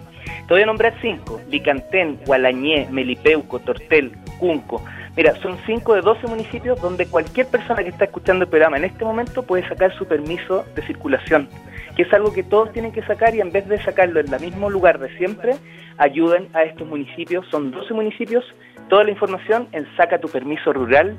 Te 0.47 0.53
voy 0.53 0.63
a 0.63 0.65
nombrar 0.65 0.93
cinco, 1.01 1.39
Licantén, 1.49 2.19
Gualañé, 2.25 2.87
Melipeuco, 2.91 3.59
Tortel, 3.59 4.11
Cunco. 4.39 4.83
Mira, 5.15 5.35
son 5.41 5.57
5 5.65 5.95
de 5.95 6.01
12 6.01 6.27
municipios 6.27 6.79
donde 6.81 7.05
cualquier 7.05 7.47
persona 7.47 7.83
que 7.83 7.89
está 7.89 8.05
escuchando 8.05 8.45
el 8.45 8.49
programa 8.49 8.77
en 8.77 8.85
este 8.85 9.03
momento 9.03 9.43
puede 9.43 9.67
sacar 9.67 9.93
su 9.97 10.05
permiso 10.05 10.65
de 10.75 10.81
circulación, 10.83 11.49
que 11.95 12.03
es 12.03 12.13
algo 12.13 12.31
que 12.31 12.43
todos 12.43 12.71
tienen 12.71 12.93
que 12.93 13.01
sacar 13.03 13.35
y 13.35 13.41
en 13.41 13.51
vez 13.51 13.67
de 13.67 13.83
sacarlo 13.83 14.21
en 14.21 14.33
el 14.33 14.39
mismo 14.39 14.69
lugar 14.69 14.97
de 14.99 15.09
siempre, 15.17 15.55
ayuden 15.97 16.47
a 16.53 16.63
estos 16.63 16.87
municipios, 16.87 17.45
son 17.51 17.71
12 17.71 17.93
municipios, 17.93 18.45
toda 18.87 19.03
la 19.03 19.11
información 19.11 19.67
en 19.73 19.85
sacatupermisorural.cl. 19.97 21.15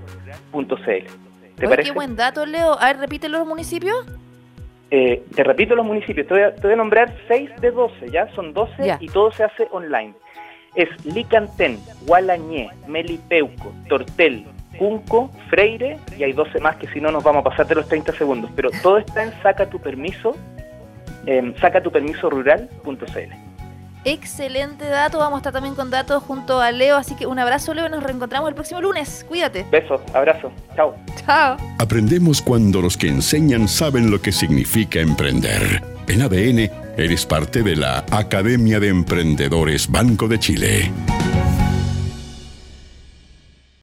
¿Te 1.57 1.69
parece? 1.69 1.91
Qué 1.91 1.95
buen 1.95 2.17
dato, 2.17 2.47
Leo. 2.47 2.81
A 2.81 2.87
ver, 2.87 2.99
repite 3.01 3.29
los 3.29 3.47
municipios. 3.47 4.07
Eh, 4.91 5.23
te 5.35 5.45
repito 5.45 5.77
los 5.77 5.87
municipios, 5.87 6.27
te 6.27 6.35
voy, 6.35 6.73
a, 6.73 6.77
nombrar 6.77 7.15
6 7.29 7.61
de 7.61 7.71
12, 7.71 8.11
¿ya? 8.11 8.29
Son 8.35 8.53
12 8.53 8.97
y 8.99 9.07
todo 9.07 9.31
se 9.31 9.45
hace 9.45 9.69
online. 9.71 10.15
Es 10.75 10.89
Licantén, 11.05 11.79
Gualañé, 12.07 12.71
Melipeuco, 12.87 13.73
Tortel, 13.89 14.47
Cunco, 14.79 15.31
Freire 15.49 15.99
y 16.17 16.25
hay 16.25 16.33
12 16.33 16.59
más 16.61 16.77
que 16.77 16.89
si 16.89 17.01
no 17.01 17.13
nos 17.13 17.23
vamos 17.23 17.41
a 17.41 17.51
pasar 17.51 17.67
de 17.67 17.77
los 17.77 17.89
30 17.89 18.13
segundos. 18.13 18.51
Pero 18.57 18.71
todo 18.83 18.99
está 18.99 19.23
en 19.23 19.33
saca 19.43 19.69
tu 19.69 19.79
permiso, 19.81 20.37
en 21.27 21.57
sacatupermisorural.cl. 21.57 23.50
Excelente 24.05 24.87
dato, 24.87 25.19
vamos 25.19 25.37
a 25.37 25.41
estar 25.41 25.53
también 25.53 25.75
con 25.75 25.91
datos 25.91 26.23
junto 26.23 26.61
a 26.61 26.73
Leo, 26.73 26.97
así 26.97 27.15
que 27.15 27.27
un 27.27 27.39
abrazo 27.39 27.75
Leo, 27.75 27.89
nos 27.89 28.03
reencontramos 28.03 28.49
el 28.49 28.55
próximo 28.55 28.81
lunes, 28.81 29.25
cuídate. 29.29 29.67
Besos, 29.71 30.01
abrazo, 30.15 30.51
chao. 30.75 30.95
Chao. 31.27 31.57
Aprendemos 31.79 32.41
cuando 32.41 32.81
los 32.81 32.97
que 32.97 33.09
enseñan 33.09 33.69
saben 33.69 34.11
lo 34.11 34.21
que 34.21 34.33
significa 34.33 35.01
emprender. 35.01 35.83
En 36.09 36.23
ADN, 36.23 36.71
eres 36.97 37.27
parte 37.27 37.63
de 37.63 37.77
la 37.77 38.05
Academia 38.11 38.81
de 38.81 38.89
Emprendedores 38.89 39.91
Banco 39.91 40.29
de 40.29 40.39
Chile. 40.39 40.91